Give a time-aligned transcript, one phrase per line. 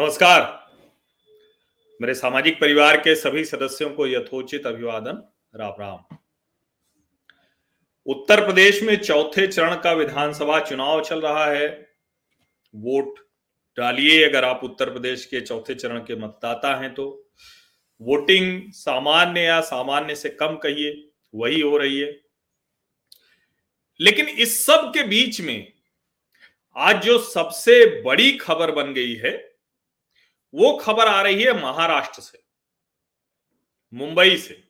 [0.00, 0.70] नमस्कार।
[2.02, 6.16] मेरे सामाजिक परिवार के सभी सदस्यों को यथोचित अभिवादन। राम राम।
[8.06, 11.90] उत्तर प्रदेश में चौथे चरण का विधानसभा चुनाव चल रहा है।
[12.74, 13.18] वोट
[13.76, 17.30] डालिए अगर आप उत्तर प्रदेश के चौथे चरण के मतदाता हैं तो।
[18.00, 22.20] वोटिंग सामान्य या सामान्य से कम कहिए, वही हो रही है।
[24.00, 25.72] लेकिन इस सब के बीच में
[26.76, 29.47] आज जो सबसे बड़ी खबर बन गई है
[30.54, 32.42] वो खबर आ रही है महाराष्ट्र से,
[33.92, 34.62] मुंबई से।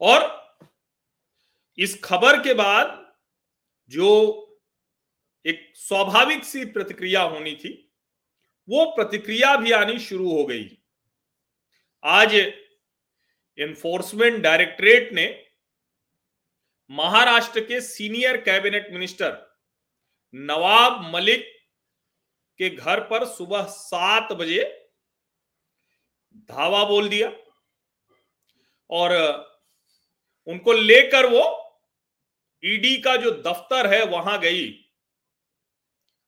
[0.00, 0.32] और
[1.78, 3.00] इस खबर के बाद
[3.90, 4.10] जो
[5.44, 7.72] एक स्वाभाविक सी प्रतिक्रिया होनी थी,
[8.68, 10.68] वो प्रतिक्रिया भी आनी शुरू हो गई।
[12.02, 12.34] आज
[13.58, 15.26] एनफोर्समेंट डायरेक्टरेट ने
[16.90, 19.36] महाराष्ट्र के senior cabinet minister
[20.34, 21.46] Nawab Malik
[22.60, 24.62] के घर पर सुबह सात बजे
[26.50, 27.28] धावा बोल दिया
[28.90, 29.12] और
[30.46, 31.42] उनको लेकर वो
[32.62, 34.66] ईडी का जो दफ्तर है वहाँ गई।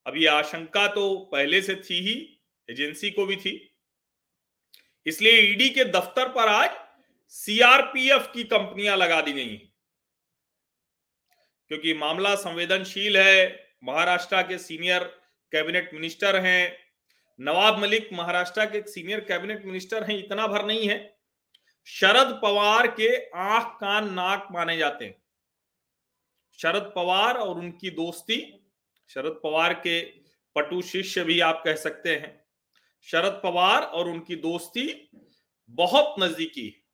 [0.07, 2.15] अब ये आशंका तो पहले से थी ही,
[2.69, 3.55] एजेंसी को भी थी।
[5.07, 6.71] इसलिए ईडी के दफ्तर पर आज
[7.35, 9.57] सीआरपीएफ की कंपनियाँ लगा दी गई।
[11.71, 15.05] क्योंकि मामला संवेदनशील है, महाराष्ट्र के सीनियर
[15.53, 16.79] कैबिनेट मिनिस्टर हैं,
[17.41, 21.17] नवाब मलिक महाराष्ट्र के एक सीनियर कैबिनेट मिनिस्टर हैं, इतना भर नहीं है।
[21.85, 25.23] शरद पवार के आँख कान नाक माने जाते हैं।
[26.59, 28.69] शरद पवार और उनकी दोस्ती,
[29.09, 30.03] शरद पवार के
[30.55, 32.45] पटु शिष्य भी आप कह सकते हैं।
[33.03, 35.11] शरद पवार और उनकी दोस्ती
[35.69, 36.87] बहुत नजदीकी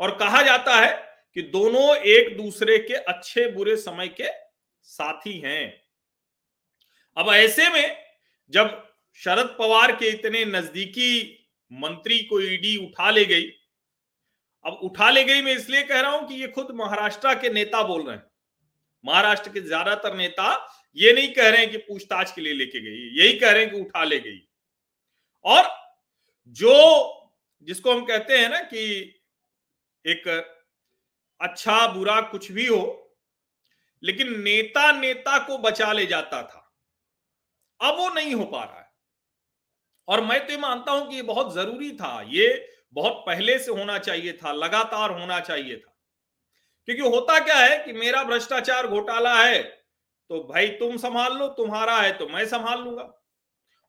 [0.00, 4.28] और कहा जाता है कि दोनों एक दूसरे के अच्छे बुरे समय के
[4.82, 5.81] साथी हैं।
[7.16, 7.96] अब ऐसे में
[8.52, 8.78] जब
[9.20, 11.38] शरद पवार के इतने नजदीकी
[11.70, 13.44] मंत्री को ईडी उठा ले गई,
[14.64, 17.82] अब उठा ले गई मैं इसलिए कह रहा हूँ कि ये खुद महाराष्ट्र के नेता
[17.82, 18.24] बोल रहे हैं।
[19.04, 20.48] महाराष्ट्र के ज़्यादातर नेता
[20.96, 23.70] ये नहीं कह रहे हैं कि पूछताछ के लिए लेके गई, यही कह रहे हैं
[23.72, 24.40] कि उठा ले गई।
[25.44, 25.70] और
[26.56, 27.28] जो,
[27.68, 28.84] जिसको हम कहते हैं ना कि
[30.04, 30.28] एक
[31.40, 32.82] अच्छा बुरा कुछ भी हो,
[34.02, 36.61] लेकिन नेता नेता को बचा ले जाता था।
[37.82, 38.90] अब वो नहीं हो पा रहा है।
[40.08, 43.72] और मैं तो ये मानता हूँ कि ये बहुत ज़रूरी था, ये बहुत पहले से
[43.72, 45.94] होना चाहिए था, लगातार होना चाहिए था।
[46.88, 49.62] क्योंकि होता क्या है कि मेरा भ्रष्टाचार घोटाला है
[50.30, 53.02] तो भाई तुम संभाल लो, तुम्हारा है तो मैं संभाल लूँगा।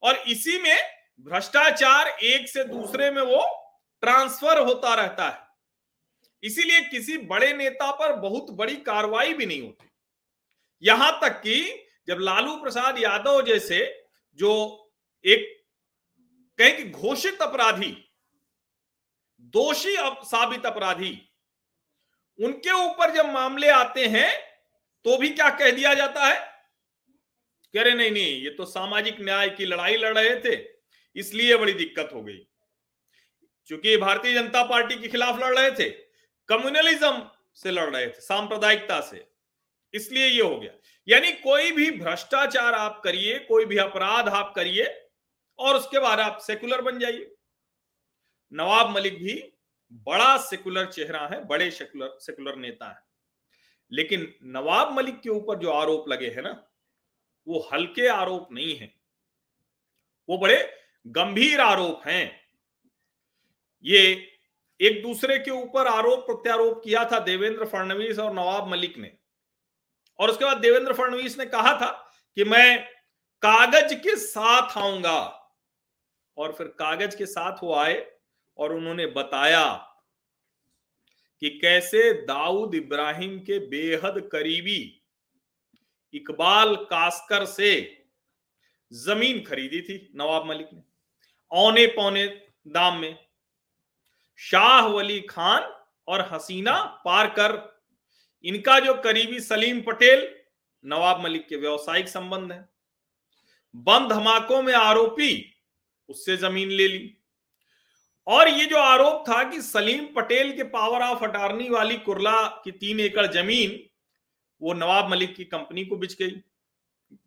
[0.03, 0.77] और इसी में
[1.25, 3.41] भ्रष्टाचार एक से दूसरे में वो
[4.03, 5.41] ट्रांसफ़र होता रहता है।
[6.43, 9.89] इसीलिए किसी बड़े नेता पर बहुत बड़ी कार्रवाई भी नहीं होती।
[10.83, 11.61] यहाँ तक कि
[12.07, 13.79] जब लालू प्रसाद यादव जैसे
[14.39, 14.51] जो
[15.25, 15.51] एक
[16.59, 17.95] कहें कि घोषित अपराधी,
[19.53, 21.11] दोषी साबित अपराधी,
[22.39, 24.31] उनके ऊपर जब मामले आते हैं
[25.05, 26.39] तो भी क्या कह दिया जाता है?
[27.73, 30.55] कह रहे, नहीं नहीं, ये तो सामाजिक न्याय की लड़ाई लड़ रहे थे,
[31.15, 32.37] इसलिए बड़ी दिक्कत हो गई।
[33.69, 35.89] क्योंकि भारतीय जनता पार्टी के खिलाफ लड़ रहे थे,
[36.49, 39.25] कम्युनलिज्म से लड़ रहे थे, सांप्रदायिकता से।
[39.93, 40.71] इसलिए ये हो गया।
[41.07, 45.07] यानी कोई भी भ्रष्टाचार आप करिए, कोई भी अपराध आप करिए,
[45.59, 47.35] और उसके बाद आप सेकुलर बन जाइए।
[48.53, 49.53] नवाब मलिक भी
[49.91, 53.03] बड़ा सेकुलर चेहरा है, बड़े सेकुलर सेकुलर नेता है।
[53.91, 56.67] लेकिन नवाब मलिक के ऊपर जो आरोप लगे हैं ना,
[57.47, 58.95] वो हल्के आरोप नहीं है।
[60.29, 60.77] वो बड़े
[61.07, 62.41] गंभीर आरोप हैं।
[63.83, 64.31] ये
[64.81, 69.17] एक दूसरे के ऊपर आरोप प्रत्यारोप किया था देवेंद्र फडणवीस और नवाब मलिक ने।
[70.19, 71.91] और उसके बाद देवेंद्र फडणवीस ने कहा था
[72.37, 72.83] कि मैं
[73.43, 75.19] कागज़ के साथ आऊँगा।
[76.37, 78.05] और फिर कागज़ के साथ वो आए
[78.59, 79.65] और उन्होंने बताया
[81.41, 84.79] कि कैसे दाऊद इब्राहिम के बेहद करीबी
[86.13, 87.71] इकबाल कास्कर से
[88.91, 90.81] ज़मीन खरीदी थी नवाब मलिक ने,
[91.51, 92.25] औने पौने
[92.67, 93.17] दाम में।
[94.39, 95.71] शाह वली खान
[96.07, 97.51] और हसीना पार कर
[98.45, 100.27] इनका जो करीबी सलीम पटेल,
[100.85, 102.67] नवाब मलिक के व्यवसायिक संबंध है।
[103.75, 105.33] बम धमाकों में आरोपी
[106.09, 107.17] उससे ज़मीन ले ली।
[108.27, 112.71] और ये जो आरोप था कि सलीम पटेल के पावर ऑफ़ अटार्नी वाली कुरला की
[112.73, 113.79] तीन एकड़ ज़मीन,
[114.61, 116.31] वो नवाब मलिक की कंपनी को बिच गई,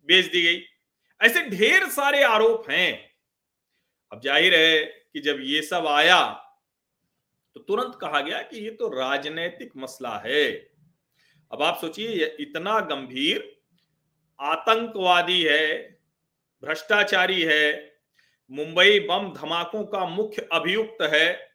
[0.07, 0.63] बेच दी गई।
[1.21, 2.93] ऐसे ढेर सारे आरोप हैं।
[4.11, 6.23] अब ज़ाहिर है कि जब ये सब आया
[7.55, 10.45] तो तुरंत कहा गया कि ये तो राजनैतिक मसला है।
[11.51, 13.61] अब आप सोचिए इतना गंभीर
[14.41, 15.99] आतंकवादी है,
[16.63, 17.97] भ्रष्टाचारी है,
[18.51, 21.51] मुंबई बम धमाकों का मुख्य अभियुक्त है,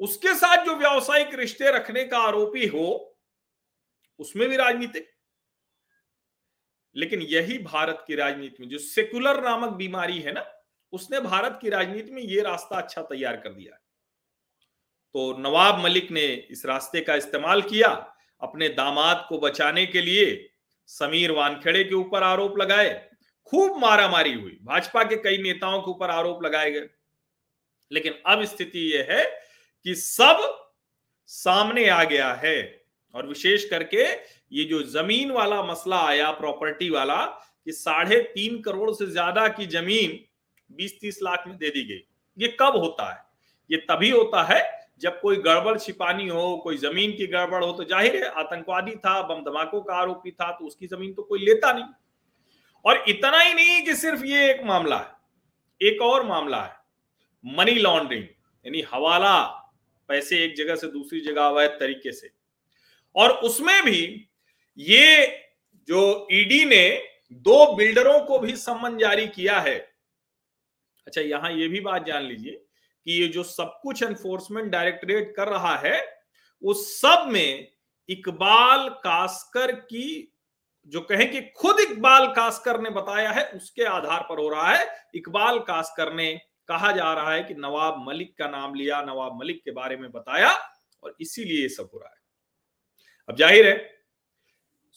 [0.00, 3.18] उसके साथ जो व्यावसायिक रिश्ते रखने का आरोपी हो,
[4.18, 5.10] उसमें भी राजनीतिक।
[6.96, 10.54] लेकिन यही भारत की राजनीति में, जो सेकुलर नामक बीमारी है ना,
[10.92, 13.76] उसने भारत की राजनीति में ये रास्ता अच्छा तैयार कर दिया।
[15.14, 20.48] तो नवाब मलिक ने इस रास्ते का इस्तेमाल किया अपने दामाद को बचाने के लिए
[20.88, 22.90] समीर वानखेड़े के ऊपर आरोप लगाए।
[23.46, 26.88] खूब मारामारी हुई। भाजपा के कई नेताओं के ऊपर आरोप लगाए गए।
[27.90, 29.24] लेकिन अब स्थिति यह है
[29.86, 30.40] कि सब
[31.28, 32.82] सामने आ गया है
[33.14, 34.04] और विशेष करके
[34.52, 37.24] ये जो ज़मीन वाला मसला आया प्रॉपर्टी वाला,
[37.64, 40.18] कि साढ़े तीन करोड़ से ज़्यादा की ज़मीन
[40.70, 42.02] बीस तीस लाख में दे दी गई।
[42.38, 43.18] ये कब होता है?
[43.70, 44.60] ये तभी होता है
[45.00, 49.20] जब कोई गड़बड़ छिपानी हो, कोई ज़मीन की गड़बड़ हो तो ज़ाहिर है आतंकवादी था,
[49.22, 51.84] बम धमाकों का आरोपी था तो उसकी ज़मीन तो कोई लेता नहीं।
[52.84, 55.08] और इतना ही नहीं कि सिर्फ़ ये एक मामला है,
[55.80, 56.78] एक और मामला है
[57.44, 59.42] मनी लॉन्ड्रिंग यानी हवाला,
[60.08, 62.30] पैसे एक जगह से दूसरी जगह अवैध तरीके से।
[63.16, 64.28] और उसमें भी
[64.78, 65.26] ये
[65.88, 66.88] जो ईडी ने
[67.44, 69.78] दो बिल्डरों को भी सम्मन जारी किया है।
[71.06, 72.62] अच्छा यहाँ ये भी बात जान लीजिए
[73.06, 76.00] कि ये जो सब कुछ एनफोर्समेंट डायरेक्टरेट कर रहा है
[76.62, 77.68] उस सब में
[78.08, 80.32] इकबाल कास्कर की,
[80.92, 84.86] जो कहें कि खुद इकबाल कास्कर ने बताया है, उसके आधार पर हो रहा है।
[85.14, 86.34] इकबाल कास्कर ने
[86.68, 90.10] कहा जा रहा है कि नवाब मलिक का नाम लिया, नवाब मलिक के बारे में
[90.10, 90.50] बताया,
[91.02, 92.18] और इसीलिए ये सब हो रहा है।
[93.28, 93.99] अब ज़ाहिर है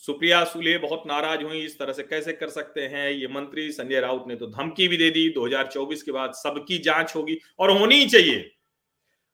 [0.06, 3.12] सुप्रिया सुले बहुत नाराज़ हुई, इस तरह से कैसे कर सकते हैं?
[3.12, 7.16] ये मंत्री संजय राउत ने तो धमकी भी दे दी 2024 के बाद सबकी जाँच
[7.16, 8.56] होगी और होनी ही चाहिए।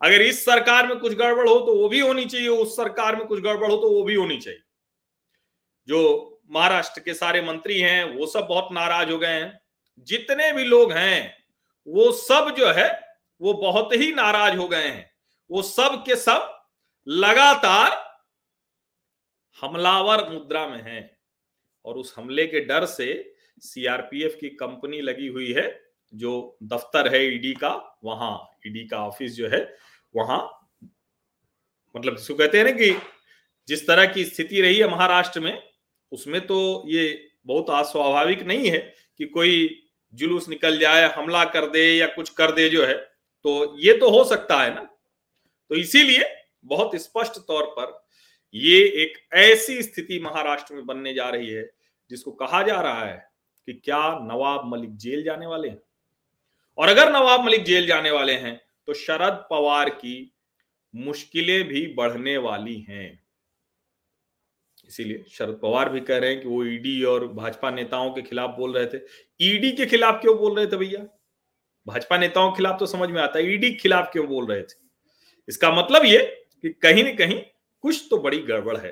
[0.01, 3.25] अगर इस सरकार में कुछ गड़बड़ हो तो वो भी होनी चाहिए, उस सरकार में
[3.25, 4.59] कुछ गड़बड़ हो तो वो भी होनी चाहिए।
[5.87, 9.61] जो महाराष्ट्र के सारे मंत्री हैं, वो सब बहुत नाराज़ हो गए हैं।
[9.99, 11.43] जितने भी लोग हैं,
[11.87, 13.01] वो सब जो है,
[13.41, 15.11] वो बहुत ही नाराज़ हो गए हैं।
[15.51, 16.63] वो सब के सब
[17.07, 18.08] लगातार
[19.57, 21.19] हमलावर मुद्रा में है।
[21.85, 25.81] और उस हमले के डर से सीआरपीएफ की कंपनी लगी हुई है,
[26.13, 29.61] जो दफ्तर है ईडी का, वहाँ ईडी का ऑफ़िस जो है,
[30.15, 30.69] वहाँ
[31.95, 32.91] मतलब जिसको कहते हैं ना कि
[33.67, 35.61] जिस तरह की स्थिति रही है महाराष्ट्र में,
[36.11, 38.79] उसमें तो ये बहुत अस्वाभाविक नहीं है
[39.19, 39.69] कि कोई
[40.13, 42.95] जुलूस निकल जाए, हमला कर दे या कुछ कर दे जो है
[43.45, 46.23] तो ये तो हो सकता है ना। तो इसीलिए
[46.65, 47.91] बहुत स्पष्ट तौर पर
[48.53, 51.69] ये एक ऐसी स्थिति महाराष्ट्र में बनने जा रही है,
[52.09, 53.17] जिसको कहा जा रहा है
[53.67, 55.81] कि क्या नवाब मलिक जेल जाने वाले हैं?
[56.77, 60.31] और अगर नवाब मलिक जेल जाने वाले हैं तो शरद पवार की
[60.93, 63.19] मुश्किलें भी बढ़ने वाली हैं।
[64.87, 68.55] इसीलिए शरद पवार भी कह रहे हैं कि वो ईडी और भाजपा नेताओं के खिलाफ
[68.57, 69.01] बोल रहे थे।
[69.41, 70.99] ईडी के खिलाफ क्यों बोल रहे थे भैया?
[71.87, 74.61] भाजपा नेताओं के खिलाफ तो समझ में आता है, ईडी के खिलाफ क्यों बोल रहे
[74.61, 74.75] थे?
[75.47, 76.25] इसका मतलब ये
[76.63, 77.41] कि कहीं ना कहीं
[77.83, 78.91] कुछ तो बड़ी गड़बड़ है।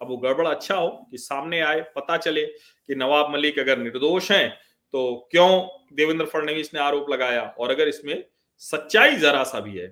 [0.00, 4.30] अब वो गड़बड़ अच्छा हो कि सामने आए, पता चले कि नवाब मलिक अगर निर्दोष
[4.32, 4.50] हैं
[4.94, 5.48] तो क्यों
[5.92, 7.42] देवेंद्र फडणवीस ने आरोप लगाया?
[7.50, 8.24] और अगर इसमें
[8.62, 9.86] सच्चाई जरा सा भी है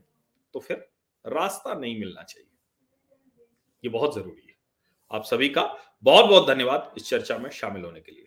[0.54, 0.76] तो फिर
[1.24, 2.48] रास्ता नहीं मिलना चाहिए।
[3.84, 4.56] ये बहुत ज़रूरी है।
[5.10, 5.62] आप सभी का
[6.02, 8.26] बहुत बहुत धन्यवाद। इस चर्चा में शामिल होने के लिए।